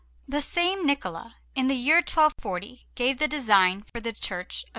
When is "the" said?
0.27-0.41, 1.67-1.75, 3.19-3.27, 4.01-4.11